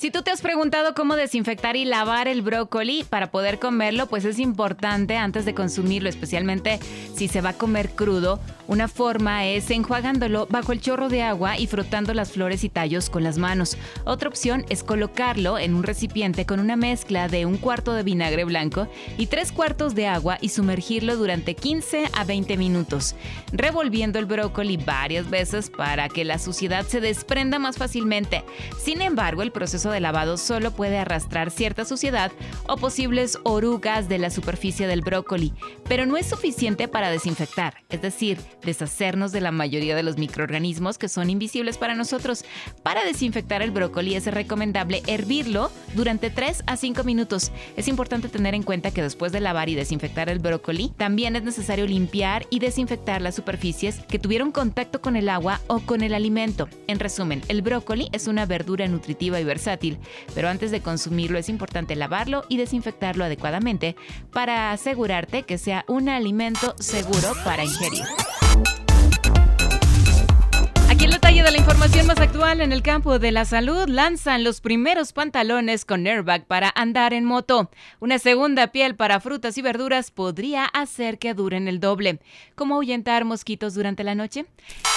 Si 0.00 0.10
tú 0.10 0.22
te 0.22 0.30
has 0.30 0.40
preguntado 0.40 0.94
cómo 0.94 1.14
desinfectar 1.14 1.76
y 1.76 1.84
lavar 1.84 2.26
el 2.26 2.40
brócoli 2.40 3.04
para 3.04 3.30
poder 3.30 3.58
comerlo, 3.58 4.06
pues 4.06 4.24
es 4.24 4.38
importante 4.38 5.18
antes 5.18 5.44
de 5.44 5.52
consumirlo, 5.52 6.08
especialmente 6.08 6.80
si 7.14 7.28
se 7.28 7.40
va 7.40 7.50
a 7.50 7.58
comer 7.58 7.90
crudo. 7.90 8.40
Una 8.66 8.86
forma 8.86 9.46
es 9.46 9.68
enjuagándolo 9.70 10.46
bajo 10.48 10.72
el 10.72 10.80
chorro 10.80 11.08
de 11.08 11.22
agua 11.22 11.58
y 11.58 11.66
frotando 11.66 12.14
las 12.14 12.30
flores 12.30 12.62
y 12.62 12.68
tallos 12.68 13.10
con 13.10 13.24
las 13.24 13.36
manos. 13.36 13.76
Otra 14.04 14.28
opción 14.28 14.64
es 14.68 14.84
colocarlo 14.84 15.58
en 15.58 15.74
un 15.74 15.82
recipiente 15.82 16.46
con 16.46 16.60
una 16.60 16.76
mezcla 16.76 17.26
de 17.26 17.46
un 17.46 17.56
cuarto 17.56 17.94
de 17.94 18.04
vinagre 18.04 18.44
blanco 18.44 18.86
y 19.18 19.26
tres 19.26 19.50
cuartos 19.50 19.94
de 19.94 20.06
agua 20.06 20.38
y 20.40 20.50
sumergirlo 20.50 21.16
durante 21.16 21.54
15 21.54 22.10
a 22.12 22.24
20 22.24 22.56
minutos, 22.56 23.16
revolviendo 23.52 24.18
el 24.20 24.26
brócoli 24.26 24.76
varias 24.76 25.28
veces 25.28 25.68
para 25.68 26.08
que 26.08 26.24
la 26.24 26.38
suciedad 26.38 26.86
se 26.86 27.00
desprenda 27.00 27.58
más 27.58 27.76
fácilmente. 27.76 28.44
Sin 28.78 29.02
embargo, 29.02 29.42
el 29.42 29.50
proceso 29.50 29.90
de 29.90 30.00
lavado 30.00 30.36
solo 30.36 30.70
puede 30.70 30.98
arrastrar 30.98 31.50
cierta 31.50 31.84
suciedad 31.84 32.30
o 32.68 32.76
posibles 32.76 33.38
orugas 33.42 34.08
de 34.08 34.18
la 34.18 34.30
superficie 34.30 34.86
del 34.86 35.02
brócoli, 35.02 35.52
pero 35.88 36.06
no 36.06 36.16
es 36.16 36.26
suficiente 36.26 36.86
para 36.86 36.99
desinfectar, 37.08 37.74
es 37.88 38.02
decir, 38.02 38.38
deshacernos 38.64 39.30
de 39.30 39.40
la 39.40 39.52
mayoría 39.52 39.94
de 39.94 40.02
los 40.02 40.18
microorganismos 40.18 40.98
que 40.98 41.08
son 41.08 41.30
invisibles 41.30 41.78
para 41.78 41.94
nosotros. 41.94 42.44
Para 42.82 43.04
desinfectar 43.04 43.62
el 43.62 43.70
brócoli 43.70 44.16
es 44.16 44.26
recomendable 44.26 45.02
hervirlo 45.06 45.70
durante 45.94 46.28
3 46.28 46.64
a 46.66 46.76
5 46.76 47.04
minutos. 47.04 47.52
Es 47.76 47.86
importante 47.86 48.28
tener 48.28 48.54
en 48.54 48.64
cuenta 48.64 48.90
que 48.90 49.02
después 49.02 49.30
de 49.30 49.40
lavar 49.40 49.68
y 49.68 49.76
desinfectar 49.76 50.28
el 50.28 50.40
brócoli, 50.40 50.92
también 50.96 51.36
es 51.36 51.44
necesario 51.44 51.86
limpiar 51.86 52.46
y 52.50 52.58
desinfectar 52.58 53.22
las 53.22 53.36
superficies 53.36 54.00
que 54.08 54.18
tuvieron 54.18 54.50
contacto 54.50 55.00
con 55.00 55.16
el 55.16 55.28
agua 55.28 55.60
o 55.68 55.78
con 55.78 56.02
el 56.02 56.12
alimento. 56.12 56.68
En 56.88 56.98
resumen, 56.98 57.40
el 57.48 57.62
brócoli 57.62 58.08
es 58.12 58.26
una 58.26 58.44
verdura 58.44 58.88
nutritiva 58.88 59.40
y 59.40 59.44
versátil 59.44 59.70
pero 60.34 60.48
antes 60.48 60.70
de 60.70 60.80
consumirlo 60.80 61.38
es 61.38 61.48
importante 61.48 61.96
lavarlo 61.96 62.44
y 62.48 62.56
desinfectarlo 62.56 63.24
adecuadamente 63.24 63.96
para 64.32 64.72
asegurarte 64.72 65.42
que 65.42 65.58
sea 65.58 65.84
un 65.88 66.08
alimento 66.08 66.74
seguro 66.90 67.36
para 67.44 67.62
ingerir. 67.62 68.04
Aquí 71.00 71.06
el 71.06 71.12
detalle 71.12 71.42
de 71.42 71.50
la 71.50 71.56
información 71.56 72.06
más 72.06 72.20
actual 72.20 72.60
en 72.60 72.72
el 72.72 72.82
campo 72.82 73.18
de 73.18 73.32
la 73.32 73.46
salud 73.46 73.88
lanzan 73.88 74.44
los 74.44 74.60
primeros 74.60 75.14
pantalones 75.14 75.86
con 75.86 76.06
airbag 76.06 76.44
para 76.44 76.70
andar 76.76 77.14
en 77.14 77.24
moto. 77.24 77.70
Una 78.00 78.18
segunda 78.18 78.66
piel 78.66 78.96
para 78.96 79.18
frutas 79.18 79.56
y 79.56 79.62
verduras 79.62 80.10
podría 80.10 80.66
hacer 80.66 81.18
que 81.18 81.32
duren 81.32 81.68
el 81.68 81.80
doble. 81.80 82.20
¿Cómo 82.54 82.74
ahuyentar 82.74 83.24
mosquitos 83.24 83.72
durante 83.72 84.04
la 84.04 84.14
noche? 84.14 84.44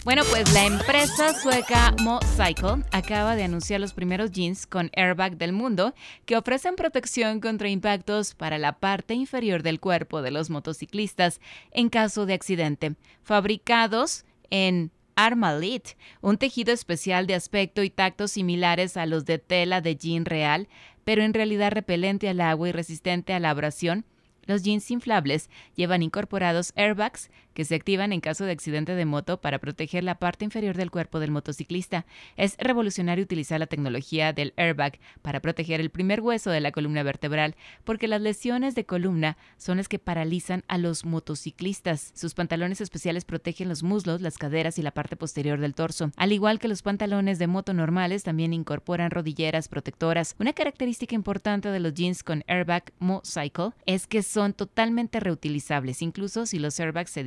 Bueno, 0.03 0.23
pues 0.29 0.53
la 0.53 0.65
empresa 0.65 1.39
sueca 1.41 1.95
Mocycle 2.01 2.83
acaba 2.91 3.37
de 3.37 3.45
anunciar 3.45 3.79
los 3.79 3.93
primeros 3.93 4.31
jeans 4.31 4.67
con 4.67 4.91
airbag 4.97 5.37
del 5.37 5.53
mundo 5.53 5.93
que 6.25 6.35
ofrecen 6.35 6.75
protección 6.75 7.39
contra 7.39 7.69
impactos 7.69 8.35
para 8.35 8.57
la 8.57 8.73
parte 8.73 9.13
inferior 9.13 9.63
del 9.63 9.79
cuerpo 9.79 10.21
de 10.21 10.31
los 10.31 10.49
motociclistas 10.49 11.39
en 11.71 11.87
caso 11.87 12.25
de 12.25 12.33
accidente. 12.33 12.95
Fabricados 13.21 14.25
en 14.49 14.91
Armalit, 15.15 15.89
un 16.21 16.37
tejido 16.37 16.73
especial 16.73 17.27
de 17.27 17.35
aspecto 17.35 17.83
y 17.83 17.89
tacto 17.89 18.27
similares 18.27 18.97
a 18.97 19.05
los 19.05 19.25
de 19.25 19.39
tela 19.39 19.81
de 19.81 19.95
jean 19.95 20.25
real, 20.25 20.67
pero 21.03 21.23
en 21.23 21.33
realidad 21.33 21.71
repelente 21.71 22.29
al 22.29 22.41
agua 22.41 22.69
y 22.69 22.71
resistente 22.71 23.33
a 23.33 23.39
la 23.39 23.49
abrasión, 23.49 24.05
los 24.45 24.63
jeans 24.63 24.91
inflables 24.91 25.49
llevan 25.75 26.03
incorporados 26.03 26.73
airbags 26.75 27.29
que 27.53 27.65
se 27.65 27.75
activan 27.75 28.13
en 28.13 28.21
caso 28.21 28.45
de 28.45 28.51
accidente 28.51 28.95
de 28.95 29.05
moto 29.05 29.41
para 29.41 29.59
proteger 29.59 30.03
la 30.03 30.19
parte 30.19 30.45
inferior 30.45 30.75
del 30.75 30.91
cuerpo 30.91 31.19
del 31.19 31.31
motociclista. 31.31 32.05
Es 32.35 32.55
revolucionario 32.57 33.23
utilizar 33.23 33.59
la 33.59 33.67
tecnología 33.67 34.33
del 34.33 34.53
airbag 34.57 34.99
para 35.21 35.39
proteger 35.39 35.79
el 35.79 35.89
primer 35.89 36.21
hueso 36.21 36.51
de 36.51 36.61
la 36.61 36.71
columna 36.71 37.03
vertebral, 37.03 37.55
porque 37.83 38.07
las 38.07 38.21
lesiones 38.21 38.75
de 38.75 38.85
columna 38.85 39.37
son 39.57 39.77
las 39.77 39.87
que 39.87 39.99
paralizan 39.99 40.63
a 40.67 40.77
los 40.77 41.05
motociclistas. 41.05 42.11
Sus 42.15 42.33
pantalones 42.33 42.81
especiales 42.81 43.25
protegen 43.25 43.69
los 43.69 43.83
muslos, 43.83 44.21
las 44.21 44.37
caderas 44.37 44.77
y 44.79 44.81
la 44.81 44.91
parte 44.91 45.15
posterior 45.15 45.59
del 45.59 45.75
torso. 45.75 46.11
Al 46.17 46.31
igual 46.31 46.59
que 46.59 46.67
los 46.67 46.81
pantalones 46.81 47.39
de 47.39 47.47
moto 47.47 47.73
normales, 47.73 48.23
también 48.23 48.53
incorporan 48.53 49.11
rodilleras 49.11 49.67
protectoras. 49.67 50.35
Una 50.39 50.53
característica 50.53 51.15
importante 51.15 51.69
de 51.69 51.79
los 51.79 51.93
jeans 51.93 52.23
con 52.23 52.43
airbag 52.47 52.91
Mocycle 52.99 53.71
es 53.85 54.07
que 54.07 54.23
son 54.23 54.53
totalmente 54.53 55.19
reutilizables, 55.19 56.01
incluso 56.01 56.45
si 56.45 56.59
los 56.59 56.79
airbags 56.79 57.11
se 57.11 57.23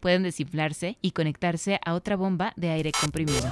pueden 0.00 0.22
desinflarse 0.24 0.98
y 1.00 1.12
conectarse 1.12 1.78
a 1.84 1.94
otra 1.94 2.16
bomba 2.16 2.52
de 2.56 2.70
aire 2.70 2.92
comprimido. 3.00 3.48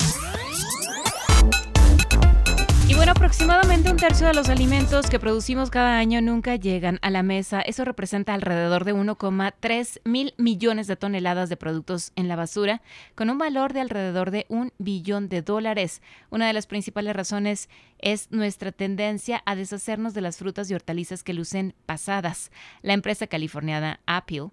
Y 2.89 2.95
bueno, 2.95 3.12
aproximadamente 3.12 3.91
un 3.91 3.99
tercio 3.99 4.27
de 4.27 4.33
los 4.33 4.49
alimentos 4.49 5.11
que 5.11 5.21
producimos 5.21 5.69
cada 5.69 5.99
año 5.99 6.23
nunca 6.23 6.56
llegan 6.56 6.99
a 7.03 7.11
la 7.11 7.23
mesa. 7.23 7.61
Eso 7.61 7.84
representa 7.84 8.33
alrededor 8.33 8.84
de 8.84 8.95
1,3 8.95 10.01
mil 10.06 10.33
millones 10.39 10.87
de 10.87 10.97
toneladas 10.97 11.51
de 11.51 11.59
productos 11.59 12.12
en 12.17 12.29
la 12.29 12.37
basura, 12.37 12.81
con 13.15 13.29
un 13.29 13.37
valor 13.37 13.75
de 13.75 13.83
alrededor 13.83 14.31
de 14.31 14.47
un 14.49 14.73
billón 14.79 15.29
de 15.29 15.43
dólares. 15.43 16.00
Una 16.31 16.47
de 16.47 16.55
las 16.55 16.67
principales 16.67 17.15
razones 17.15 17.69
es 17.99 18.33
nuestra 18.33 18.73
tendencia 18.73 19.43
a 19.45 19.55
deshacernos 19.55 20.15
de 20.15 20.23
las 20.23 20.39
frutas 20.39 20.71
y 20.71 20.75
hortalizas 20.75 21.23
que 21.23 21.35
lucen 21.35 21.75
pasadas. 21.85 22.50
La 22.81 22.95
empresa 22.95 23.27
californiana 23.27 24.00
Apple 24.06 24.49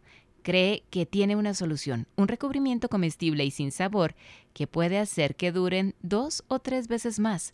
cree 0.45 0.83
que 0.91 1.07
tiene 1.07 1.35
una 1.35 1.55
solución, 1.55 2.05
un 2.15 2.27
recubrimiento 2.27 2.87
comestible 2.87 3.43
y 3.43 3.49
sin 3.49 3.71
sabor 3.71 4.13
que 4.53 4.67
puede 4.67 4.99
hacer 4.99 5.35
que 5.35 5.51
duren 5.51 5.95
dos 6.03 6.43
o 6.47 6.59
tres 6.59 6.87
veces 6.87 7.17
más. 7.17 7.51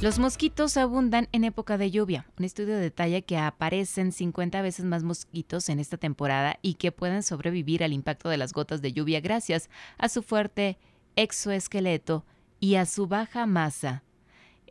Los 0.00 0.18
mosquitos 0.18 0.76
abundan 0.76 1.28
en 1.30 1.44
época 1.44 1.78
de 1.78 1.92
lluvia. 1.92 2.26
Un 2.36 2.44
estudio 2.44 2.76
detalla 2.76 3.20
que 3.20 3.38
aparecen 3.38 4.10
50 4.10 4.60
veces 4.60 4.84
más 4.84 5.04
mosquitos 5.04 5.68
en 5.68 5.78
esta 5.78 5.98
temporada 5.98 6.58
y 6.60 6.74
que 6.74 6.90
pueden 6.90 7.22
sobrevivir 7.22 7.84
al 7.84 7.92
impacto 7.92 8.30
de 8.30 8.36
las 8.36 8.52
gotas 8.52 8.82
de 8.82 8.92
lluvia 8.92 9.20
gracias 9.20 9.70
a 9.98 10.08
su 10.08 10.24
fuerte 10.24 10.76
exoesqueleto 11.14 12.24
y 12.58 12.74
a 12.74 12.84
su 12.84 13.06
baja 13.06 13.46
masa. 13.46 14.02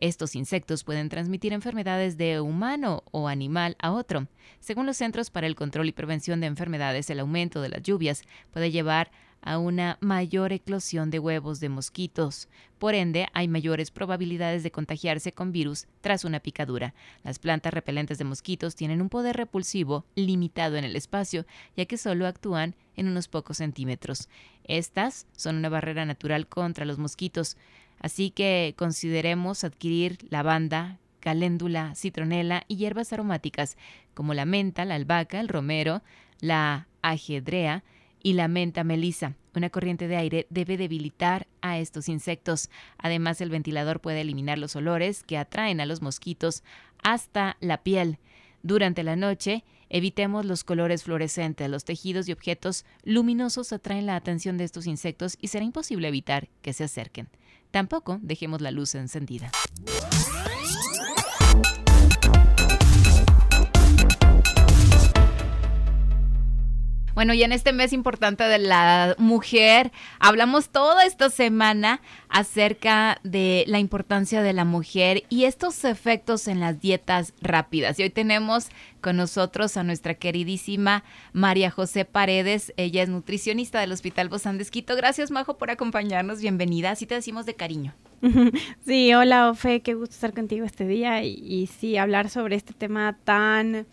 Estos 0.02 0.34
insectos 0.34 0.82
pueden 0.82 1.08
transmitir 1.08 1.52
enfermedades 1.52 2.16
de 2.16 2.40
humano 2.40 3.04
o 3.12 3.28
animal 3.28 3.76
a 3.78 3.92
otro. 3.92 4.26
Según 4.58 4.84
los 4.84 4.96
Centros 4.96 5.30
para 5.30 5.46
el 5.46 5.54
Control 5.54 5.86
y 5.86 5.92
Prevención 5.92 6.40
de 6.40 6.48
Enfermedades, 6.48 7.08
el 7.08 7.20
aumento 7.20 7.62
de 7.62 7.68
las 7.68 7.84
lluvias 7.84 8.24
puede 8.50 8.72
llevar 8.72 9.12
a 9.42 9.58
una 9.58 9.98
mayor 10.00 10.52
eclosión 10.52 11.10
de 11.10 11.20
huevos 11.20 11.60
de 11.60 11.68
mosquitos. 11.68 12.48
Por 12.80 12.96
ende, 12.96 13.28
hay 13.32 13.46
mayores 13.46 13.92
probabilidades 13.92 14.64
de 14.64 14.72
contagiarse 14.72 15.30
con 15.30 15.52
virus 15.52 15.86
tras 16.00 16.24
una 16.24 16.40
picadura. 16.40 16.94
Las 17.22 17.38
plantas 17.38 17.72
repelentes 17.72 18.18
de 18.18 18.24
mosquitos 18.24 18.74
tienen 18.74 19.02
un 19.02 19.08
poder 19.08 19.36
repulsivo 19.36 20.04
limitado 20.16 20.74
en 20.78 20.84
el 20.84 20.96
espacio, 20.96 21.46
ya 21.76 21.84
que 21.84 21.96
solo 21.96 22.26
actúan 22.26 22.74
en 22.96 23.06
unos 23.06 23.28
pocos 23.28 23.58
centímetros. 23.58 24.28
Estas 24.64 25.28
son 25.36 25.54
una 25.54 25.68
barrera 25.68 26.04
natural 26.06 26.48
contra 26.48 26.86
los 26.86 26.98
mosquitos. 26.98 27.56
Así 28.02 28.30
que 28.30 28.74
consideremos 28.76 29.64
adquirir 29.64 30.18
lavanda, 30.28 30.98
caléndula, 31.20 31.94
citronela 31.94 32.64
y 32.66 32.76
hierbas 32.76 33.12
aromáticas 33.12 33.78
como 34.12 34.34
la 34.34 34.44
menta, 34.44 34.84
la 34.84 34.96
albahaca, 34.96 35.40
el 35.40 35.48
romero, 35.48 36.02
la 36.40 36.88
ajedrea 37.00 37.84
y 38.22 38.34
la 38.34 38.48
menta 38.48 38.84
melisa. 38.84 39.34
Una 39.54 39.70
corriente 39.70 40.08
de 40.08 40.16
aire 40.16 40.46
debe 40.50 40.76
debilitar 40.76 41.46
a 41.60 41.78
estos 41.78 42.08
insectos. 42.08 42.70
Además, 42.98 43.40
el 43.40 43.50
ventilador 43.50 44.00
puede 44.00 44.20
eliminar 44.20 44.58
los 44.58 44.74
olores 44.76 45.22
que 45.22 45.38
atraen 45.38 45.80
a 45.80 45.86
los 45.86 46.02
mosquitos 46.02 46.64
hasta 47.02 47.56
la 47.60 47.82
piel. 47.82 48.18
Durante 48.62 49.02
la 49.02 49.16
noche, 49.16 49.64
evitemos 49.90 50.44
los 50.44 50.64
colores 50.64 51.04
fluorescentes. 51.04 51.68
Los 51.68 51.84
tejidos 51.84 52.28
y 52.28 52.32
objetos 52.32 52.84
luminosos 53.04 53.72
atraen 53.72 54.06
la 54.06 54.16
atención 54.16 54.56
de 54.56 54.64
estos 54.64 54.86
insectos 54.86 55.36
y 55.40 55.48
será 55.48 55.64
imposible 55.64 56.08
evitar 56.08 56.48
que 56.62 56.72
se 56.72 56.84
acerquen. 56.84 57.28
Tampoco 57.72 58.18
dejemos 58.22 58.60
la 58.60 58.70
luz 58.70 58.94
encendida. 58.94 59.50
Bueno, 67.14 67.34
y 67.34 67.42
en 67.42 67.52
este 67.52 67.74
mes 67.74 67.92
importante 67.92 68.44
de 68.44 68.58
la 68.58 69.14
mujer, 69.18 69.92
hablamos 70.18 70.70
toda 70.70 71.04
esta 71.04 71.28
semana 71.28 72.00
acerca 72.30 73.20
de 73.22 73.64
la 73.66 73.78
importancia 73.78 74.40
de 74.40 74.54
la 74.54 74.64
mujer 74.64 75.24
y 75.28 75.44
estos 75.44 75.84
efectos 75.84 76.48
en 76.48 76.60
las 76.60 76.80
dietas 76.80 77.34
rápidas. 77.42 77.98
Y 77.98 78.04
hoy 78.04 78.10
tenemos 78.10 78.68
con 79.02 79.16
nosotros 79.16 79.76
a 79.76 79.82
nuestra 79.82 80.14
queridísima 80.14 81.04
María 81.34 81.70
José 81.70 82.06
Paredes. 82.06 82.72
Ella 82.78 83.02
es 83.02 83.10
nutricionista 83.10 83.80
del 83.80 83.92
Hospital 83.92 84.30
Bozán 84.30 84.56
de 84.56 84.62
Esquito. 84.62 84.96
Gracias, 84.96 85.30
Majo, 85.30 85.58
por 85.58 85.70
acompañarnos. 85.70 86.40
Bienvenida. 86.40 86.92
Así 86.92 87.04
te 87.04 87.14
decimos 87.14 87.44
de 87.44 87.54
cariño. 87.54 87.94
Sí, 88.86 89.12
hola, 89.12 89.50
Ofe. 89.50 89.80
Qué 89.80 89.94
gusto 89.94 90.14
estar 90.14 90.32
contigo 90.32 90.64
este 90.64 90.86
día 90.86 91.22
y, 91.22 91.34
y 91.34 91.66
sí, 91.66 91.96
hablar 91.96 92.30
sobre 92.30 92.56
este 92.56 92.72
tema 92.72 93.18
tan 93.24 93.86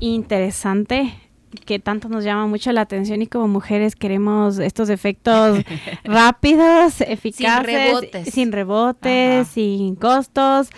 interesante 0.00 1.14
que 1.54 1.78
tanto 1.78 2.08
nos 2.08 2.24
llama 2.24 2.46
mucho 2.46 2.72
la 2.72 2.82
atención 2.82 3.22
y 3.22 3.26
como 3.26 3.48
mujeres 3.48 3.96
queremos 3.96 4.58
estos 4.58 4.88
efectos 4.88 5.58
rápidos, 6.04 7.00
eficaces, 7.00 8.32
sin 8.32 8.52
rebotes, 8.52 9.48
sin, 9.48 9.94
costos 9.96 10.70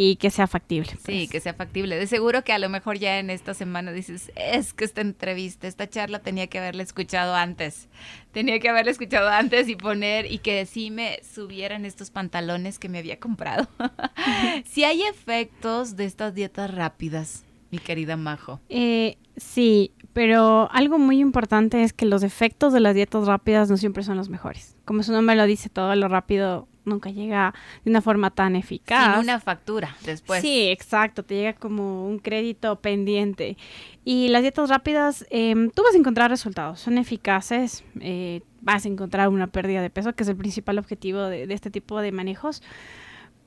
y 0.00 0.14
que 0.14 0.30
sea 0.30 0.46
factible. 0.46 0.90
Sí, 0.90 0.96
pues. 1.02 1.30
que 1.30 1.40
sea 1.40 1.54
factible. 1.54 1.96
De 1.96 2.06
seguro 2.06 2.44
que 2.44 2.52
a 2.52 2.58
lo 2.60 2.68
mejor 2.68 2.98
ya 2.98 3.18
en 3.18 3.30
esta 3.30 3.52
semana 3.52 3.90
dices, 3.90 4.30
es 4.36 4.72
que 4.72 4.84
esta 4.84 5.00
entrevista, 5.00 5.66
esta 5.66 5.88
charla 5.88 6.20
tenía 6.20 6.46
que 6.46 6.58
haberla 6.58 6.84
escuchado 6.84 7.34
antes. 7.34 7.88
Tenía 8.30 8.60
que 8.60 8.68
haberla 8.68 8.92
escuchado 8.92 9.28
antes 9.28 9.68
y 9.68 9.74
poner 9.74 10.30
y 10.30 10.38
que 10.38 10.66
sí 10.66 10.92
me 10.92 11.18
subieran 11.24 11.84
estos 11.84 12.12
pantalones 12.12 12.78
que 12.78 12.88
me 12.88 12.98
había 12.98 13.18
comprado. 13.18 13.66
si 14.64 14.84
hay 14.84 15.02
efectos 15.02 15.96
de 15.96 16.04
estas 16.04 16.32
dietas 16.32 16.72
rápidas, 16.72 17.44
mi 17.72 17.78
querida 17.78 18.16
Majo. 18.16 18.60
Eh, 18.68 19.18
sí, 19.38 19.92
pero 20.12 20.68
algo 20.72 20.98
muy 20.98 21.20
importante 21.20 21.82
es 21.82 21.92
que 21.92 22.06
los 22.06 22.22
efectos 22.22 22.72
de 22.72 22.80
las 22.80 22.94
dietas 22.94 23.26
rápidas 23.26 23.70
no 23.70 23.76
siempre 23.76 24.02
son 24.02 24.16
los 24.16 24.28
mejores. 24.28 24.76
Como 24.84 25.02
su 25.02 25.12
nombre 25.12 25.36
lo 25.36 25.46
dice, 25.46 25.68
todo 25.68 25.94
lo 25.94 26.08
rápido 26.08 26.66
nunca 26.84 27.10
llega 27.10 27.54
de 27.84 27.90
una 27.90 28.00
forma 28.00 28.30
tan 28.30 28.56
eficaz. 28.56 29.14
Sin 29.14 29.24
una 29.24 29.38
factura 29.38 29.96
después. 30.04 30.40
Sí, 30.40 30.68
exacto, 30.68 31.22
te 31.22 31.34
llega 31.34 31.52
como 31.52 32.06
un 32.08 32.18
crédito 32.18 32.80
pendiente. 32.80 33.56
Y 34.04 34.28
las 34.28 34.42
dietas 34.42 34.70
rápidas, 34.70 35.26
em, 35.30 35.70
tú 35.70 35.82
vas 35.82 35.94
a 35.94 35.98
encontrar 35.98 36.30
resultados, 36.30 36.80
son 36.80 36.98
eficaces, 36.98 37.84
eh, 38.00 38.40
vas 38.60 38.86
a 38.86 38.88
encontrar 38.88 39.28
una 39.28 39.46
pérdida 39.46 39.82
de 39.82 39.90
peso, 39.90 40.14
que 40.14 40.22
es 40.22 40.28
el 40.28 40.36
principal 40.36 40.78
objetivo 40.78 41.20
de, 41.22 41.46
de 41.46 41.54
este 41.54 41.70
tipo 41.70 42.00
de 42.00 42.10
manejos. 42.10 42.62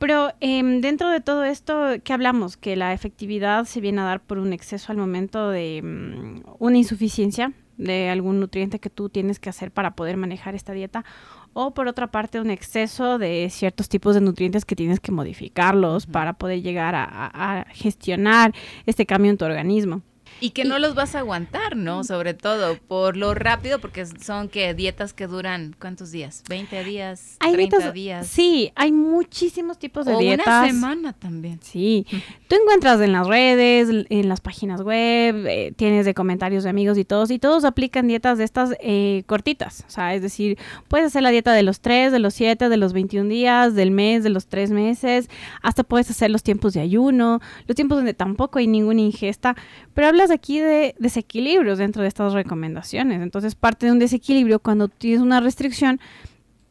Pero 0.02 0.32
em, 0.40 0.82
dentro 0.82 1.12
de 1.12 1.22
todo 1.22 1.44
esto, 1.44 1.92
¿qué 2.04 2.12
hablamos? 2.12 2.58
Que 2.58 2.76
la 2.76 2.92
efectividad 2.92 3.66
se 3.66 3.82
viene 3.82 4.02
a 4.02 4.06
dar 4.06 4.20
por 4.20 4.40
un 4.40 4.52
exceso 4.52 4.92
al 4.92 4.98
momento 4.98 5.52
de 5.52 5.80
mm, 5.84 6.56
una 6.58 6.78
insuficiencia 6.80 7.54
de 7.78 8.10
algún 8.10 8.40
nutriente 8.40 8.80
que 8.80 8.90
tú 8.90 9.10
tienes 9.10 9.38
que 9.38 9.50
hacer 9.50 9.70
para 9.70 9.96
poder 9.96 10.18
manejar 10.18 10.56
esta 10.56 10.74
dieta 10.74 11.06
o 11.54 11.76
por 11.76 11.88
otra 11.88 12.08
parte 12.10 12.42
un 12.42 12.50
exceso 12.50 13.20
de 13.20 13.48
ciertos 13.52 13.90
tipos 13.90 14.16
de 14.16 14.22
nutrientes 14.22 14.66
que 14.66 14.76
tienes 14.76 15.00
que 15.00 15.12
modificarlos 15.12 16.08
para 16.08 16.34
poder 16.34 16.64
llegar 16.64 16.96
a, 16.96 17.68
gestionar 17.70 18.56
este 18.88 19.06
cambio 19.06 19.30
en 19.30 19.38
tu 19.38 19.46
organismo. 19.46 20.02
Y 20.42 20.50
que 20.50 20.66
no 20.66 20.80
los 20.80 20.96
vas 20.96 21.16
a 21.16 21.20
aguantar, 21.20 21.78
¿no? 21.78 22.04
Sobre 22.04 22.34
todo 22.34 22.78
por 22.88 23.16
lo 23.16 23.34
rápido, 23.34 23.80
porque 23.80 24.06
son 24.06 24.50
que 24.50 24.74
dietas 24.74 25.14
que 25.14 25.28
duran, 25.28 25.76
¿cuántos 25.80 26.12
días? 26.12 26.44
¿20 26.50 26.84
días? 26.84 27.38
Hay 27.40 27.54
30 27.54 27.92
días. 27.92 28.28
Sí, 28.28 28.72
hay 28.76 28.92
muchísimos 28.92 29.78
tipos 29.78 30.06
de 30.06 30.18
dietas. 30.18 30.48
Una 30.48 30.68
semana 30.68 31.14
también. 31.14 31.60
Sí. 31.62 32.08
Tú 32.48 32.56
encuentras 32.56 33.00
en 33.02 33.12
las 33.12 33.28
redes, 33.28 34.06
en 34.10 34.28
las 34.28 34.42
páginas 34.42 34.82
web, 34.82 35.46
eh, 35.46 35.74
tienes 35.76 36.06
de 36.06 36.16
comentarios 36.16 36.64
de 36.64 36.72
amigos 36.72 36.98
y 36.98 37.06
todos, 37.06 37.30
y 37.30 37.38
todos 37.38 37.64
aplican 37.64 38.08
dietas 38.08 38.40
de 38.40 38.44
estas 38.44 38.72
eh, 38.82 39.24
cortitas. 39.28 39.86
O 39.88 39.92
sea, 39.92 40.16
es 40.16 40.24
decir, 40.24 40.58
puedes 40.88 41.08
hacer 41.08 41.22
la 41.22 41.30
dieta 41.30 41.54
de 41.54 41.62
los 41.62 41.82
3, 41.82 42.12
de 42.12 42.20
los 42.20 42.34
7, 42.34 42.68
de 42.68 42.78
los 42.78 42.94
21 42.94 43.30
días, 43.30 43.76
del 43.76 43.92
mes, 43.92 44.24
de 44.24 44.32
los 44.32 44.48
3 44.48 44.72
meses, 44.72 45.30
hasta 45.62 45.84
puedes 45.84 46.10
hacer 46.10 46.32
los 46.32 46.42
tiempos 46.42 46.74
de 46.74 46.82
ayuno, 46.82 47.42
los 47.68 47.76
tiempos 47.76 48.00
donde 48.00 48.16
tampoco 48.16 48.58
hay 48.58 48.66
ninguna 48.66 49.02
ingesta, 49.02 49.56
pero 49.94 50.08
hablas 50.08 50.31
aquí 50.32 50.60
de 50.60 50.96
desequilibrios 51.00 51.78
dentro 51.78 52.02
de 52.02 52.08
estas 52.08 52.34
recomendaciones. 52.34 53.22
Entonces, 53.22 53.56
parte 53.56 53.86
de 53.86 53.92
un 53.92 54.00
desequilibrio 54.00 54.60
cuando 54.60 54.88
tienes 54.88 55.22
una 55.22 55.40
restricción 55.40 56.00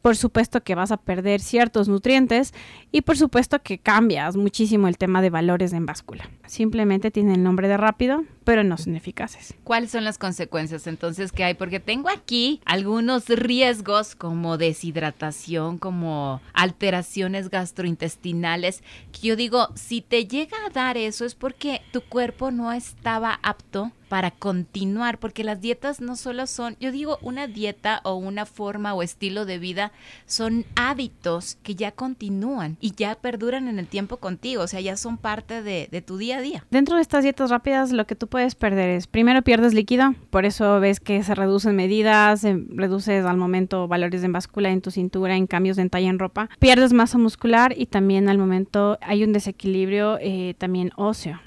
por 0.01 0.17
supuesto 0.17 0.63
que 0.63 0.75
vas 0.75 0.91
a 0.91 0.97
perder 0.97 1.41
ciertos 1.41 1.87
nutrientes 1.87 2.53
y 2.91 3.01
por 3.01 3.17
supuesto 3.17 3.61
que 3.61 3.77
cambias 3.77 4.35
muchísimo 4.35 4.87
el 4.87 4.97
tema 4.97 5.21
de 5.21 5.29
valores 5.29 5.73
en 5.73 5.85
báscula. 5.85 6.29
Simplemente 6.47 7.11
tienen 7.11 7.35
el 7.35 7.43
nombre 7.43 7.67
de 7.67 7.77
rápido, 7.77 8.23
pero 8.51 8.65
no 8.65 8.77
son 8.77 8.97
eficaces. 8.97 9.53
¿Cuáles 9.63 9.91
son 9.91 10.03
las 10.03 10.17
consecuencias 10.17 10.85
entonces 10.85 11.31
que 11.31 11.45
hay? 11.45 11.53
Porque 11.53 11.79
tengo 11.79 12.09
aquí 12.09 12.59
algunos 12.65 13.29
riesgos 13.29 14.13
como 14.13 14.57
deshidratación, 14.57 15.77
como 15.77 16.41
alteraciones 16.51 17.49
gastrointestinales, 17.49 18.83
que 19.13 19.29
yo 19.29 19.37
digo, 19.37 19.69
si 19.75 20.01
te 20.01 20.27
llega 20.27 20.57
a 20.67 20.69
dar 20.69 20.97
eso 20.97 21.23
es 21.23 21.33
porque 21.33 21.81
tu 21.93 22.01
cuerpo 22.01 22.51
no 22.51 22.73
estaba 22.73 23.39
apto 23.41 23.93
para 24.11 24.31
continuar, 24.31 25.19
porque 25.19 25.45
las 25.45 25.61
dietas 25.61 26.01
no 26.01 26.17
solo 26.17 26.45
son, 26.45 26.75
yo 26.81 26.91
digo, 26.91 27.17
una 27.21 27.47
dieta 27.47 28.01
o 28.03 28.15
una 28.15 28.45
forma 28.45 28.93
o 28.93 29.03
estilo 29.03 29.45
de 29.45 29.57
vida, 29.57 29.93
son 30.25 30.65
hábitos 30.75 31.57
que 31.63 31.75
ya 31.75 31.93
continúan 31.93 32.75
y 32.81 32.91
ya 32.93 33.15
perduran 33.15 33.69
en 33.69 33.79
el 33.79 33.87
tiempo 33.87 34.17
contigo, 34.17 34.63
o 34.63 34.67
sea, 34.67 34.81
ya 34.81 34.97
son 34.97 35.17
parte 35.17 35.61
de, 35.61 35.87
de 35.89 36.01
tu 36.01 36.17
día 36.17 36.39
a 36.39 36.41
día. 36.41 36.65
Dentro 36.69 36.97
de 36.97 37.03
estas 37.03 37.23
dietas 37.23 37.51
rápidas, 37.51 37.93
lo 37.93 38.05
que 38.05 38.17
tú 38.17 38.27
puedes 38.27 38.40
perder 38.55 38.89
es, 38.89 39.07
primero 39.07 39.41
pierdes 39.41 39.73
líquido, 39.73 40.15
por 40.29 40.45
eso 40.45 40.79
ves 40.79 40.99
que 40.99 41.23
se 41.23 41.35
reducen 41.35 41.75
medidas, 41.75 42.41
se 42.41 42.57
reduces 42.69 43.25
al 43.25 43.37
momento 43.37 43.87
valores 43.87 44.21
de 44.21 44.27
báscula 44.27 44.69
en 44.69 44.81
tu 44.81 44.91
cintura, 44.91 45.35
en 45.35 45.47
cambios 45.47 45.77
de 45.77 45.89
talla 45.89 46.09
en 46.09 46.19
ropa, 46.19 46.49
pierdes 46.59 46.93
masa 46.93 47.17
muscular 47.17 47.73
y 47.77 47.85
también 47.85 48.29
al 48.29 48.37
momento 48.37 48.97
hay 49.01 49.23
un 49.23 49.33
desequilibrio 49.33 50.17
eh, 50.21 50.55
también 50.57 50.91
óseo. 50.95 51.39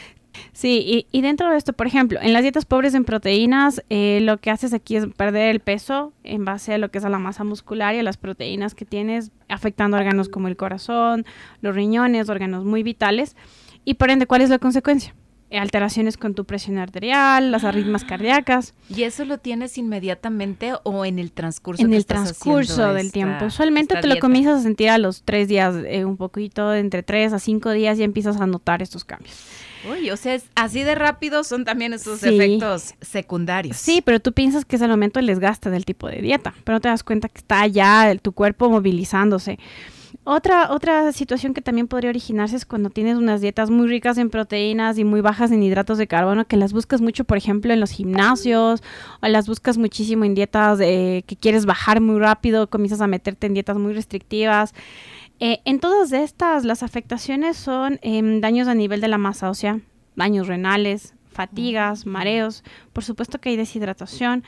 Sí, 0.52 1.06
y, 1.11 1.20
dentro 1.20 1.50
de 1.50 1.56
esto, 1.56 1.73
por 1.73 1.87
ejemplo, 1.87 2.19
en 2.20 2.32
las 2.32 2.43
dietas 2.43 2.64
pobres 2.64 2.94
en 2.94 3.05
proteínas, 3.05 3.82
eh, 3.88 4.20
lo 4.23 4.38
que 4.38 4.50
haces 4.50 4.73
aquí 4.73 4.96
es 4.96 5.06
perder 5.06 5.50
el 5.50 5.61
peso 5.61 6.12
en 6.23 6.44
base 6.44 6.75
a 6.75 6.79
lo 6.79 6.91
que 6.91 6.99
es 6.99 7.05
a 7.05 7.08
la 7.08 7.19
masa 7.19 7.44
muscular 7.44 7.94
y 7.94 7.99
a 7.99 8.02
las 8.02 8.17
proteínas 8.17 8.75
que 8.75 8.85
tienes, 8.85 9.31
afectando 9.49 9.96
órganos 9.96 10.29
como 10.29 10.49
el 10.49 10.56
corazón, 10.56 11.25
los 11.61 11.75
riñones, 11.75 12.29
órganos 12.29 12.64
muy 12.64 12.82
vitales. 12.82 13.37
Y 13.85 13.94
por 13.94 14.11
ende, 14.11 14.26
¿cuál 14.26 14.43
es 14.43 14.50
la 14.50 14.58
consecuencia? 14.58 15.14
Alteraciones 15.50 16.17
con 16.17 16.35
tu 16.35 16.44
presión 16.44 16.79
arterial, 16.79 17.52
las 17.52 17.64
arritmias 17.64 18.05
cardíacas. 18.05 18.75
¿Y 18.88 19.02
eso 19.05 19.25
lo 19.25 19.38
tienes 19.38 19.79
inmediatamente 19.79 20.73
o 20.82 21.05
en 21.05 21.19
el 21.19 21.32
transcurso? 21.32 21.82
En 21.82 21.94
el 21.94 22.06
transcurso 22.06 22.93
del 22.93 23.12
tiempo. 23.12 23.46
Usualmente 23.46 23.96
te 24.00 24.06
lo 24.06 24.19
comienzas 24.19 24.61
a 24.61 24.62
sentir 24.62 24.91
a 24.91 24.99
los 24.99 25.23
tres 25.23 25.49
días, 25.49 25.75
eh, 25.87 26.05
un 26.05 26.17
poquito, 26.17 26.75
entre 26.75 27.02
tres 27.02 27.32
a 27.32 27.38
cinco 27.38 27.70
días 27.70 27.99
ya 27.99 28.05
empiezas 28.05 28.41
a 28.41 28.46
notar 28.46 28.82
estos 28.82 29.05
cambios. 29.05 29.37
Uy, 29.91 30.11
o 30.11 30.17
sea, 30.17 30.38
así 30.55 30.82
de 30.82 30.94
rápido 30.94 31.44
son 31.44 31.65
también 31.65 31.93
esos 31.93 32.22
efectos 32.22 32.94
secundarios. 33.03 33.77
Sí, 33.77 34.03
pero 34.03 34.19
tú 34.19 34.32
piensas 34.32 34.65
que 34.65 34.77
es 34.77 34.82
el 34.82 34.89
momento 34.89 35.19
del 35.19 35.27
desgaste 35.27 35.69
del 35.70 35.84
tipo 35.84 36.08
de 36.08 36.22
dieta, 36.22 36.55
pero 36.65 36.77
no 36.77 36.81
te 36.81 36.89
das 36.89 37.03
cuenta 37.03 37.29
que 37.29 37.39
está 37.39 37.67
ya 37.67 38.15
tu 38.17 38.32
cuerpo 38.32 38.70
movilizándose. 38.70 39.58
Otra, 40.27 40.73
otra 40.73 41.13
situación 41.13 41.53
que 41.53 41.61
también 41.61 41.87
podría 41.87 42.09
originarse 42.09 42.57
es 42.57 42.65
cuando 42.65 42.89
tienes 42.89 43.19
unas 43.19 43.43
dietas 43.43 43.69
muy 43.69 43.87
ricas 43.89 44.17
en 44.17 44.31
proteínas 44.31 44.97
y 44.97 45.05
muy 45.05 45.21
bajas 45.21 45.53
en 45.53 45.63
hidratos 45.63 45.99
de 45.99 46.07
carbono, 46.07 46.47
que 46.47 46.57
las 46.57 46.73
buscas 46.73 47.03
mucho, 47.03 47.25
por 47.25 47.37
ejemplo, 47.37 47.75
en 47.75 47.81
los 47.81 47.91
gimnasios, 47.91 48.83
o 49.21 49.29
las 49.29 49.47
buscas 49.47 49.77
muchísimo 49.77 50.25
en 50.25 50.35
dietas 50.35 50.79
que 50.79 51.37
quieres 51.39 51.67
bajar 51.67 52.01
muy 52.01 52.19
rápido, 52.19 52.71
comienzas 52.71 53.03
a 53.03 53.07
meterte 53.07 53.47
en 53.47 53.53
dietas 53.53 53.77
muy 53.77 53.93
restrictivas. 53.93 54.73
Eh, 55.41 55.61
en 55.67 55.79
todas 55.79 56.13
estas, 56.13 56.65
las 56.65 56.83
afectaciones 56.83 57.59
son 57.59 57.99
em, 58.01 58.41
daños 58.41 58.67
a 58.67 58.75
nivel 58.75 59.03
de 59.03 59.09
la 59.09 59.19
masa 59.19 59.51
ósea, 59.51 59.81
daños 60.17 60.47
renales, 60.47 61.13
fatigas, 61.27 62.07
mareos, 62.07 62.65
por 62.95 63.05
supuesto 63.05 63.41
que 63.41 63.51
hay 63.51 63.57
deshidratación. 63.57 64.45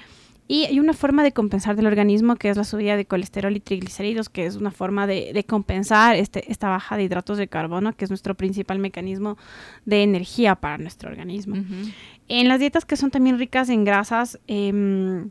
Y 0.48 0.64
hay 0.64 0.78
una 0.78 0.92
forma 0.92 1.24
de 1.24 1.32
compensar 1.32 1.74
del 1.76 1.86
organismo 1.86 2.36
que 2.36 2.48
es 2.48 2.56
la 2.56 2.64
subida 2.64 2.96
de 2.96 3.04
colesterol 3.04 3.54
y 3.56 3.60
triglicéridos, 3.60 4.28
que 4.28 4.46
es 4.46 4.56
una 4.56 4.70
forma 4.70 5.06
de, 5.06 5.44
compensar 5.48 6.16
este, 6.16 6.50
esta 6.50 6.68
baja 6.68 6.96
de 6.96 7.04
hidratos 7.04 7.38
de 7.38 7.48
carbono, 7.48 7.94
que 7.94 8.04
es 8.04 8.10
nuestro 8.10 8.34
principal 8.34 8.78
mecanismo 8.78 9.36
de 9.84 10.02
energía 10.02 10.54
para 10.54 10.78
nuestro 10.78 11.10
organismo. 11.10 11.56
En 12.28 12.48
las 12.48 12.60
dietas 12.60 12.84
que 12.84 12.96
son 12.96 13.10
también 13.10 13.38
ricas 13.38 13.68
en 13.68 13.84
grasas, 13.84 14.38
eh, 14.46 15.26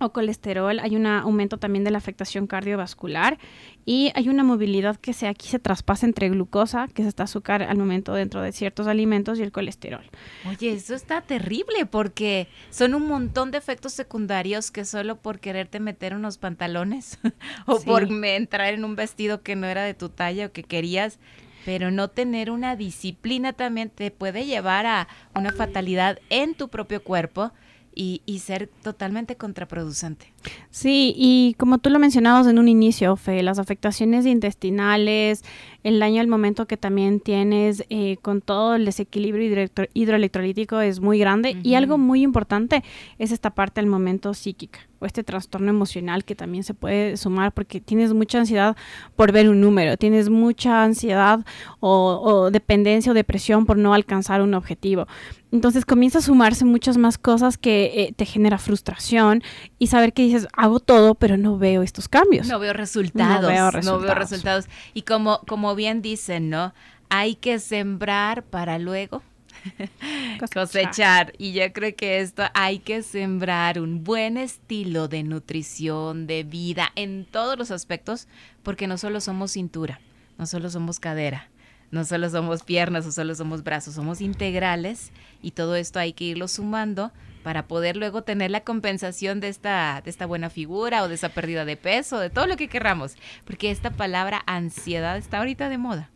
o 0.00 0.12
colesterol, 0.12 0.78
hay 0.80 0.96
un 0.96 1.06
aumento 1.06 1.58
también 1.58 1.84
de 1.84 1.90
la 1.90 1.98
afectación 1.98 2.46
cardiovascular 2.46 3.38
y 3.84 4.10
hay 4.14 4.28
una 4.28 4.44
movilidad 4.44 4.96
que 4.96 5.12
se, 5.12 5.28
aquí 5.28 5.48
se 5.48 5.58
traspasa 5.58 6.06
entre 6.06 6.28
glucosa, 6.28 6.88
que 6.88 7.02
es 7.02 7.08
esta 7.08 7.24
azúcar 7.24 7.62
al 7.62 7.76
momento 7.76 8.14
dentro 8.14 8.40
de 8.42 8.52
ciertos 8.52 8.86
alimentos, 8.86 9.38
y 9.38 9.42
el 9.42 9.52
colesterol. 9.52 10.04
Oye, 10.48 10.72
eso 10.72 10.94
está 10.94 11.20
terrible 11.20 11.86
porque 11.86 12.48
son 12.70 12.94
un 12.94 13.06
montón 13.06 13.50
de 13.50 13.58
efectos 13.58 13.92
secundarios 13.92 14.70
que 14.70 14.84
solo 14.84 15.16
por 15.16 15.40
quererte 15.40 15.80
meter 15.80 16.14
unos 16.14 16.38
pantalones 16.38 17.18
o 17.66 17.80
por 17.80 18.04
entrar 18.04 18.74
en 18.74 18.84
un 18.84 18.96
vestido 18.96 19.42
que 19.42 19.56
no 19.56 19.66
era 19.66 19.82
de 19.84 19.94
tu 19.94 20.08
talla 20.08 20.46
o 20.46 20.52
que 20.52 20.62
querías, 20.62 21.18
pero 21.64 21.90
no 21.90 22.08
tener 22.08 22.50
una 22.50 22.76
disciplina 22.76 23.52
también 23.52 23.90
te 23.90 24.10
puede 24.10 24.46
llevar 24.46 24.86
a 24.86 25.08
una 25.34 25.52
fatalidad 25.52 26.18
en 26.30 26.54
tu 26.54 26.68
propio 26.68 27.02
cuerpo 27.02 27.52
y, 27.94 28.22
y, 28.26 28.38
ser 28.38 28.68
totalmente 28.82 29.36
contraproducente. 29.36 30.32
Sí, 30.70 31.12
y 31.16 31.54
como 31.58 31.78
tú 31.78 31.90
lo 31.90 31.98
mencionabas 31.98 32.46
en 32.46 32.58
un 32.58 32.68
inicio, 32.68 33.16
Fe, 33.16 33.42
las 33.42 33.58
afectaciones 33.58 34.26
intestinales, 34.26 35.42
el 35.82 35.98
daño 35.98 36.20
al 36.20 36.28
momento 36.28 36.66
que 36.66 36.76
también 36.76 37.20
tienes 37.20 37.84
eh, 37.88 38.16
con 38.22 38.40
todo 38.40 38.74
el 38.74 38.84
desequilibrio 38.84 39.68
hidroelectrolítico 39.94 40.80
es 40.80 41.00
muy 41.00 41.18
grande. 41.18 41.56
Y 41.62 41.74
algo 41.74 41.98
muy 41.98 42.22
importante 42.22 42.84
es 43.18 43.32
esta 43.32 43.50
parte 43.50 43.80
al 43.80 43.86
momento 43.86 44.34
psíquica 44.34 44.80
o 45.00 45.06
este 45.06 45.24
trastorno 45.24 45.70
emocional 45.70 46.24
que 46.24 46.34
también 46.34 46.62
se 46.62 46.74
puede 46.74 47.16
sumar 47.16 47.52
porque 47.52 47.80
tienes 47.80 48.12
mucha 48.12 48.38
ansiedad 48.38 48.76
por 49.16 49.32
ver 49.32 49.48
un 49.48 49.60
número, 49.60 49.96
tienes 49.96 50.28
mucha 50.28 50.84
ansiedad 50.84 51.40
o, 51.80 52.50
dependencia 52.52 53.12
o 53.12 53.14
depresión 53.14 53.66
por 53.66 53.78
no 53.78 53.94
alcanzar 53.94 54.42
un 54.42 54.54
objetivo. 54.54 55.06
Entonces 55.52 55.84
comienza 55.84 56.18
a 56.18 56.22
sumarse 56.22 56.64
muchas 56.64 56.96
más 56.96 57.18
cosas 57.18 57.58
que 57.58 57.86
eh, 57.86 58.14
te 58.14 58.24
genera 58.24 58.56
frustración 58.56 59.42
y 59.80 59.88
saber 59.88 60.12
que 60.12 60.22
dices, 60.22 60.46
hago 60.52 60.78
todo, 60.78 61.16
pero 61.16 61.36
no 61.36 61.58
veo 61.58 61.82
estos 61.82 62.08
cambios. 62.08 62.46
No 62.46 62.60
veo 62.60 62.72
resultados. 62.72 63.42
No 63.42 63.48
veo 63.48 63.70
resultados. 63.70 64.00
No 64.00 64.06
veo 64.06 64.14
resultados. 64.14 64.66
Y 64.94 65.02
como, 65.02 65.40
como 65.48 65.69
bien 65.74 66.02
dicen, 66.02 66.50
¿no? 66.50 66.74
Hay 67.08 67.34
que 67.34 67.58
sembrar 67.58 68.44
para 68.44 68.78
luego 68.78 69.22
cosechar. 70.54 71.32
Y 71.38 71.52
yo 71.52 71.72
creo 71.72 71.94
que 71.94 72.20
esto 72.20 72.44
hay 72.54 72.78
que 72.78 73.02
sembrar 73.02 73.80
un 73.80 74.04
buen 74.04 74.36
estilo 74.36 75.08
de 75.08 75.22
nutrición, 75.22 76.26
de 76.26 76.44
vida, 76.44 76.90
en 76.96 77.24
todos 77.24 77.58
los 77.58 77.70
aspectos, 77.70 78.28
porque 78.62 78.86
no 78.86 78.98
solo 78.98 79.20
somos 79.20 79.52
cintura, 79.52 80.00
no 80.38 80.46
solo 80.46 80.70
somos 80.70 81.00
cadera, 81.00 81.48
no 81.90 82.04
solo 82.04 82.30
somos 82.30 82.62
piernas 82.62 83.06
o 83.06 83.12
solo 83.12 83.34
somos 83.34 83.62
brazos, 83.62 83.94
somos 83.94 84.20
integrales 84.20 85.10
y 85.42 85.52
todo 85.52 85.76
esto 85.76 85.98
hay 85.98 86.12
que 86.12 86.24
irlo 86.24 86.48
sumando 86.48 87.12
para 87.42 87.66
poder 87.66 87.96
luego 87.96 88.22
tener 88.22 88.50
la 88.50 88.60
compensación 88.60 89.40
de 89.40 89.48
esta, 89.48 90.00
de 90.04 90.10
esta 90.10 90.26
buena 90.26 90.50
figura 90.50 91.02
o 91.02 91.08
de 91.08 91.14
esa 91.14 91.30
pérdida 91.30 91.64
de 91.64 91.76
peso, 91.76 92.18
de 92.18 92.30
todo 92.30 92.46
lo 92.46 92.56
que 92.56 92.68
querramos, 92.68 93.16
porque 93.44 93.70
esta 93.70 93.90
palabra 93.90 94.42
ansiedad 94.46 95.16
está 95.16 95.38
ahorita 95.38 95.68
de 95.68 95.78
moda. 95.78 96.10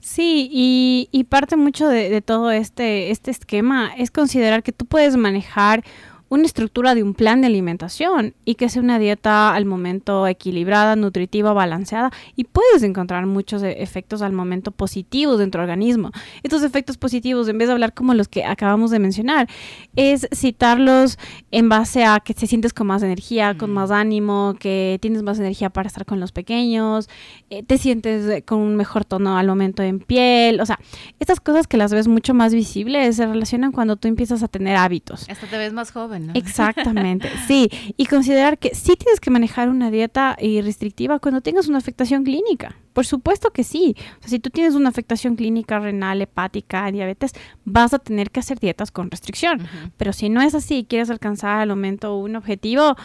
Sí, 0.00 0.48
y, 0.50 1.24
parte 1.24 1.56
mucho 1.56 1.88
de, 1.88 2.08
de, 2.08 2.22
todo 2.22 2.50
este, 2.50 3.10
este 3.10 3.30
esquema 3.30 3.92
es 3.96 4.10
considerar 4.10 4.62
que 4.62 4.72
tú 4.72 4.86
puedes 4.86 5.16
manejar 5.16 5.84
una 6.28 6.44
estructura 6.44 6.94
de 6.94 7.02
un 7.02 7.14
plan 7.14 7.40
de 7.40 7.46
alimentación 7.46 8.34
y 8.44 8.54
que 8.56 8.68
sea 8.68 8.82
una 8.82 8.98
dieta 8.98 9.54
al 9.54 9.64
momento 9.64 10.26
equilibrada, 10.26 10.96
nutritiva, 10.96 11.52
balanceada 11.52 12.10
y 12.36 12.44
puedes 12.44 12.82
encontrar 12.82 13.26
muchos 13.26 13.62
e-, 13.62 13.82
efectos 13.82 14.22
al 14.22 14.32
momento 14.32 14.70
positivos 14.70 15.38
dentro 15.38 15.60
del 15.60 15.70
organismo. 15.70 16.10
Estos 16.42 16.62
efectos 16.62 16.96
positivos, 16.96 17.48
en 17.48 17.58
vez 17.58 17.68
de 17.68 17.72
hablar 17.72 17.94
como 17.94 18.14
los 18.14 18.28
que 18.28 18.44
acabamos 18.44 18.90
de 18.90 18.98
mencionar, 18.98 19.48
es 19.96 20.28
citarlos 20.34 21.18
en 21.50 21.68
base 21.68 22.04
a 22.04 22.20
que 22.20 22.34
te 22.34 22.46
sientes 22.46 22.72
con 22.72 22.86
más 22.86 23.02
energía, 23.02 23.56
con 23.56 23.70
más 23.70 23.90
ánimo, 23.90 24.54
que 24.58 24.98
tienes 25.00 25.22
más 25.22 25.38
energía 25.38 25.70
para 25.70 25.86
estar 25.86 26.04
con 26.04 26.20
los 26.20 26.32
pequeños, 26.32 27.08
eh, 27.50 27.62
te 27.62 27.78
sientes 27.78 28.42
con 28.44 28.58
un 28.58 28.76
mejor 28.76 29.04
tono 29.04 29.38
al 29.38 29.46
momento 29.46 29.82
en 29.82 30.00
piel, 30.00 30.60
o 30.60 30.66
sea, 30.66 30.78
estas 31.18 31.40
cosas 31.40 31.66
que 31.66 31.76
las 31.76 31.92
ves 31.92 32.08
mucho 32.08 32.34
más 32.34 32.52
visibles 32.52 33.16
se 33.16 33.26
relacionan 33.26 33.72
cuando 33.72 33.96
tú 33.96 34.08
empiezas 34.08 34.42
a 34.42 34.48
tener 34.48 34.76
hábitos. 34.76 35.28
Hasta 35.28 35.46
te 35.46 35.56
ves 35.58 35.72
más 35.72 35.90
joven. 35.90 36.17
Exactamente, 36.34 37.28
sí. 37.46 37.70
Y 37.96 38.06
considerar 38.06 38.58
que 38.58 38.74
sí 38.74 38.96
tienes 38.96 39.20
que 39.20 39.30
manejar 39.30 39.68
una 39.68 39.90
dieta 39.90 40.36
restrictiva 40.62 41.18
cuando 41.18 41.40
tengas 41.40 41.68
una 41.68 41.78
afectación 41.78 42.24
clínica. 42.24 42.76
Por 42.92 43.06
supuesto 43.06 43.50
que 43.50 43.64
sí. 43.64 43.94
O 44.18 44.20
sea, 44.22 44.30
si 44.30 44.38
tú 44.38 44.50
tienes 44.50 44.74
una 44.74 44.88
afectación 44.88 45.36
clínica 45.36 45.78
renal, 45.78 46.20
hepática, 46.20 46.90
diabetes, 46.90 47.32
vas 47.64 47.94
a 47.94 47.98
tener 47.98 48.30
que 48.30 48.40
hacer 48.40 48.58
dietas 48.58 48.90
con 48.90 49.10
restricción. 49.10 49.66
Pero 49.96 50.12
si 50.12 50.28
no 50.28 50.42
es 50.42 50.54
así 50.54 50.78
y 50.78 50.84
quieres 50.84 51.10
alcanzar 51.10 51.60
al 51.60 51.68
momento 51.68 52.16
un 52.16 52.36
objetivo, 52.36 52.96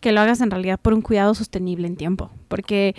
que 0.00 0.12
lo 0.12 0.20
hagas 0.20 0.40
en 0.40 0.50
realidad 0.50 0.80
por 0.80 0.94
un 0.94 1.00
cuidado 1.00 1.34
sostenible 1.34 1.86
en 1.86 1.96
tiempo. 1.96 2.30
Porque 2.48 2.94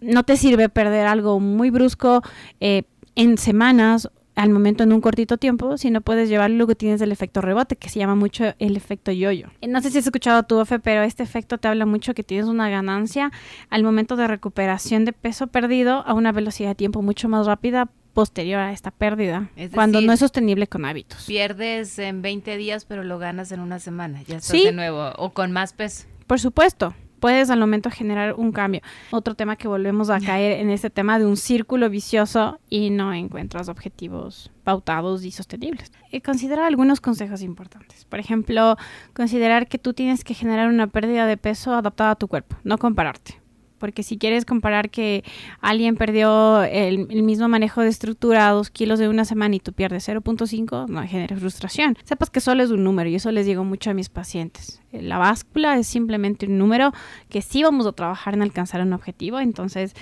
no 0.00 0.24
te 0.24 0.36
sirve 0.36 0.68
perder 0.68 1.06
algo 1.06 1.38
muy 1.38 1.70
brusco 1.70 2.22
eh, 2.60 2.84
en 3.14 3.38
semanas 3.38 4.08
al 4.36 4.50
momento 4.50 4.84
en 4.84 4.92
un 4.92 5.00
cortito 5.00 5.38
tiempo, 5.38 5.76
si 5.78 5.90
no 5.90 6.02
puedes 6.02 6.28
llevar 6.28 6.50
lo 6.50 6.66
que 6.66 6.74
tienes 6.74 7.00
del 7.00 7.10
efecto 7.10 7.40
rebote, 7.40 7.76
que 7.76 7.88
se 7.88 7.98
llama 7.98 8.14
mucho 8.14 8.54
el 8.58 8.76
efecto 8.76 9.10
yoyo. 9.10 9.48
-yo. 9.60 9.68
No 9.68 9.80
sé 9.80 9.90
si 9.90 9.98
has 9.98 10.06
escuchado 10.06 10.42
tu 10.44 10.58
Ofe, 10.58 10.78
pero 10.78 11.02
este 11.02 11.22
efecto 11.22 11.58
te 11.58 11.68
habla 11.68 11.86
mucho 11.86 12.14
que 12.14 12.22
tienes 12.22 12.46
una 12.46 12.68
ganancia 12.68 13.32
al 13.70 13.82
momento 13.82 14.14
de 14.14 14.28
recuperación 14.28 15.04
de 15.04 15.12
peso 15.12 15.46
perdido 15.46 16.04
a 16.06 16.12
una 16.12 16.32
velocidad 16.32 16.70
de 16.70 16.74
tiempo 16.74 17.02
mucho 17.02 17.28
más 17.28 17.46
rápida 17.46 17.88
posterior 18.12 18.60
a 18.60 18.72
esta 18.72 18.90
pérdida, 18.90 19.50
cuando 19.74 20.00
no 20.00 20.12
es 20.12 20.20
sostenible 20.20 20.66
con 20.66 20.84
hábitos. 20.86 21.24
Pierdes 21.26 21.98
en 21.98 22.22
20 22.22 22.56
días, 22.56 22.86
pero 22.86 23.04
lo 23.04 23.18
ganas 23.18 23.52
en 23.52 23.60
una 23.60 23.78
semana, 23.78 24.22
ya 24.22 24.38
estás 24.38 24.52
de 24.52 24.72
nuevo, 24.72 25.12
o 25.16 25.30
con 25.30 25.52
más 25.52 25.74
peso. 25.74 26.06
Por 26.26 26.40
supuesto, 26.40 26.94
puedes 27.20 27.50
al 27.50 27.60
momento 27.60 27.90
generar 27.90 28.34
un 28.34 28.52
cambio. 28.52 28.80
Otro 29.10 29.34
tema 29.34 29.56
que 29.56 29.68
volvemos 29.68 30.10
a 30.10 30.20
caer 30.20 30.60
en 30.60 30.70
este 30.70 30.90
tema 30.90 31.18
de 31.18 31.26
un 31.26 31.36
círculo 31.36 31.90
vicioso 31.90 32.60
y 32.68 32.90
no 32.90 33.12
encuentras 33.12 33.68
objetivos 33.68 34.50
pautados 34.64 35.24
y 35.24 35.30
sostenibles. 35.30 35.92
Y 36.10 36.20
considerar 36.20 36.64
algunos 36.64 37.00
consejos 37.00 37.42
importantes. 37.42 38.04
Por 38.04 38.18
ejemplo, 38.18 38.76
considerar 39.14 39.68
que 39.68 39.78
tú 39.78 39.94
tienes 39.94 40.24
que 40.24 40.34
generar 40.34 40.68
una 40.68 40.86
pérdida 40.86 41.26
de 41.26 41.36
peso 41.36 41.74
adaptada 41.74 42.12
a 42.12 42.16
tu 42.16 42.28
cuerpo, 42.28 42.56
no 42.64 42.78
compararte. 42.78 43.45
Porque 43.78 44.02
si 44.02 44.18
quieres 44.18 44.44
comparar 44.44 44.90
que 44.90 45.24
alguien 45.60 45.96
perdió 45.96 46.62
el, 46.62 47.06
mismo 47.22 47.48
manejo 47.48 47.82
de 47.82 47.88
estructura 47.88 48.50
dos 48.50 48.70
kilos 48.70 48.98
de 48.98 49.08
una 49.08 49.24
semana 49.24 49.56
y 49.56 49.60
tú 49.60 49.72
pierdes 49.72 50.08
0.5, 50.08 50.88
no 50.88 51.02
genera 51.06 51.36
frustración. 51.36 51.96
Sepas 52.04 52.30
que 52.30 52.40
solo 52.40 52.62
es 52.62 52.70
un 52.70 52.84
número 52.84 53.08
y 53.08 53.14
eso 53.14 53.30
les 53.30 53.46
digo 53.46 53.64
mucho 53.64 53.90
a 53.90 53.94
mis 53.94 54.08
pacientes. 54.08 54.80
La 54.92 55.18
báscula 55.18 55.78
es 55.78 55.86
simplemente 55.86 56.46
un 56.46 56.58
número 56.58 56.92
que 57.28 57.42
sí 57.42 57.62
vamos 57.62 57.86
a 57.86 57.92
trabajar 57.92 58.34
en 58.34 58.42
alcanzar 58.42 58.80
un 58.80 58.92
objetivo. 58.92 59.40
Entonces, 59.40 59.94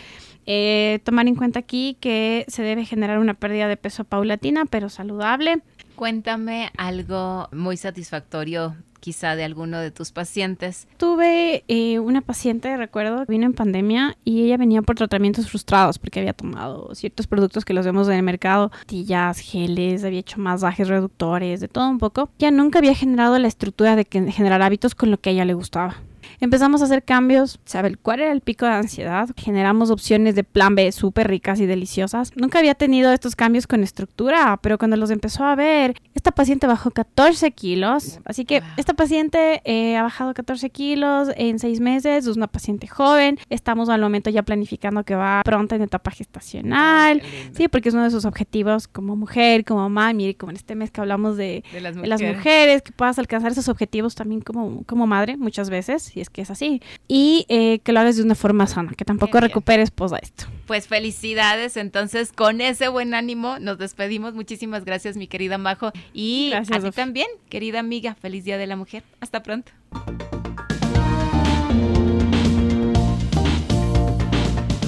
eh, 0.46 1.00
tomar 1.04 1.26
en 1.26 1.36
cuenta 1.36 1.58
aquí 1.58 1.96
que 2.00 2.44
se 2.48 2.62
debe 2.62 2.84
generar 2.84 3.18
una 3.18 3.34
pérdida 3.34 3.66
de 3.66 3.76
peso 3.76 4.04
paulatina 4.04 4.66
pero 4.66 4.88
saludable. 4.88 5.62
Cuéntame 5.96 6.70
algo 6.76 7.48
muy 7.52 7.76
satisfactorio 7.76 8.76
quizá 9.04 9.36
de 9.36 9.44
alguno 9.44 9.80
de 9.80 9.90
tus 9.90 10.12
pacientes. 10.12 10.88
Tuve 10.96 11.62
eh, 11.68 11.98
una 11.98 12.22
paciente, 12.22 12.74
recuerdo, 12.78 13.26
vino 13.28 13.44
en 13.44 13.52
pandemia 13.52 14.16
y 14.24 14.44
ella 14.44 14.56
venía 14.56 14.80
por 14.80 14.96
tratamientos 14.96 15.50
frustrados 15.50 15.98
porque 15.98 16.20
había 16.20 16.32
tomado 16.32 16.94
ciertos 16.94 17.26
productos 17.26 17.66
que 17.66 17.74
los 17.74 17.84
vemos 17.84 18.08
en 18.08 18.14
el 18.14 18.22
mercado, 18.22 18.72
tillas, 18.86 19.40
geles, 19.40 20.04
había 20.04 20.20
hecho 20.20 20.40
masajes 20.40 20.88
reductores, 20.88 21.60
de 21.60 21.68
todo 21.68 21.90
un 21.90 21.98
poco. 21.98 22.30
Ya 22.38 22.50
nunca 22.50 22.78
había 22.78 22.94
generado 22.94 23.38
la 23.38 23.48
estructura 23.48 23.94
de 23.94 24.06
generar 24.32 24.62
hábitos 24.62 24.94
con 24.94 25.10
lo 25.10 25.18
que 25.18 25.28
a 25.28 25.32
ella 25.34 25.44
le 25.44 25.52
gustaba. 25.52 25.96
Empezamos 26.40 26.82
a 26.82 26.86
hacer 26.86 27.02
cambios, 27.02 27.60
saber 27.64 27.98
cuál 27.98 28.20
era 28.20 28.32
el 28.32 28.40
pico 28.40 28.66
de 28.66 28.72
ansiedad, 28.72 29.28
generamos 29.36 29.90
opciones 29.90 30.34
de 30.34 30.44
plan 30.44 30.74
B 30.74 30.90
súper 30.92 31.28
ricas 31.28 31.60
y 31.60 31.66
deliciosas. 31.66 32.32
Nunca 32.36 32.58
había 32.58 32.74
tenido 32.74 33.12
estos 33.12 33.36
cambios 33.36 33.66
con 33.66 33.82
estructura, 33.82 34.58
pero 34.62 34.78
cuando 34.78 34.96
los 34.96 35.10
empezó 35.10 35.44
a 35.44 35.54
ver, 35.54 35.94
esta 36.24 36.32
paciente 36.32 36.66
bajó 36.66 36.90
14 36.90 37.50
kilos, 37.50 38.18
así 38.24 38.46
que 38.46 38.62
esta 38.78 38.94
paciente 38.94 39.60
eh, 39.66 39.98
ha 39.98 40.02
bajado 40.02 40.32
14 40.32 40.70
kilos 40.70 41.28
en 41.36 41.58
seis 41.58 41.80
meses, 41.80 42.26
es 42.26 42.34
una 42.34 42.46
paciente 42.46 42.86
joven, 42.86 43.38
estamos 43.50 43.90
al 43.90 44.00
momento 44.00 44.30
ya 44.30 44.42
planificando 44.42 45.04
que 45.04 45.14
va 45.14 45.42
pronto 45.44 45.74
en 45.74 45.82
etapa 45.82 46.10
gestacional, 46.10 47.20
sí, 47.52 47.68
porque 47.68 47.90
es 47.90 47.94
uno 47.94 48.04
de 48.04 48.10
sus 48.10 48.24
objetivos 48.24 48.88
como 48.88 49.16
mujer, 49.16 49.66
como 49.66 49.82
mamá, 49.82 50.14
mire, 50.14 50.34
como 50.34 50.48
en 50.48 50.56
este 50.56 50.74
mes 50.74 50.90
que 50.90 51.02
hablamos 51.02 51.36
de, 51.36 51.62
las, 51.78 51.94
mujeres. 51.94 52.80
que 52.80 52.92
puedas 52.92 53.18
alcanzar 53.18 53.52
esos 53.52 53.68
objetivos 53.68 54.14
también 54.14 54.40
como, 54.40 54.82
como 54.84 55.06
madre 55.06 55.36
muchas 55.36 55.68
veces, 55.68 56.10
es 56.16 56.30
que 56.30 56.40
es 56.40 56.50
así. 56.50 56.80
Y 57.06 57.44
eh, 57.50 57.80
que 57.80 57.92
lo 57.92 58.00
hagas 58.00 58.16
de 58.16 58.22
una 58.22 58.34
forma 58.34 58.66
sana, 58.66 58.92
que 58.96 59.04
tampoco 59.04 59.40
recuperes 59.40 59.90
pues 59.90 60.12
esto. 60.22 60.46
Pues 60.66 60.88
felicidades, 60.88 61.76
entonces 61.76 62.32
con 62.32 62.62
ese 62.62 62.88
buen 62.88 63.12
ánimo 63.12 63.58
nos 63.58 63.76
despedimos. 63.76 64.32
Muchísimas 64.32 64.86
gracias 64.86 65.18
mi 65.18 65.26
querida 65.26 65.58
Majo 65.58 65.92
y 66.14 66.52
a 66.54 66.62
ti 66.62 66.90
también, 66.92 67.26
querida 67.50 67.80
amiga. 67.80 68.14
Feliz 68.14 68.44
Día 68.44 68.56
de 68.56 68.66
la 68.66 68.76
Mujer. 68.76 69.02
Hasta 69.20 69.42
pronto. 69.42 69.72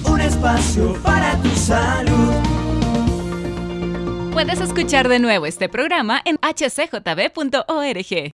Un 0.09 0.21
espacio 0.21 0.95
para 1.03 1.37
tu 1.43 1.49
salud. 1.51 2.33
Puedes 4.33 4.61
escuchar 4.61 5.09
de 5.09 5.19
nuevo 5.19 5.47
este 5.47 5.69
programa 5.69 6.23
en 6.25 6.37
hcjb.org. 6.37 8.31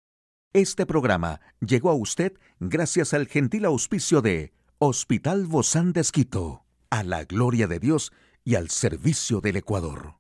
Este 0.54 0.86
programa 0.86 1.42
llegó 1.60 1.90
a 1.90 1.96
usted 1.96 2.34
gracias 2.60 3.14
al 3.14 3.28
gentil 3.28 3.66
auspicio 3.66 4.22
de 4.22 4.54
Hospital 4.80 5.46
Bozán 5.48 5.92
de 5.92 6.02
Esquito, 6.02 6.64
a 6.90 7.04
la 7.04 7.26
gloria 7.26 7.68
de 7.68 7.80
Dios 7.80 8.14
y 8.46 8.56
al 8.56 8.70
servicio 8.70 9.42
del 9.42 9.58
Ecuador. 9.58 10.18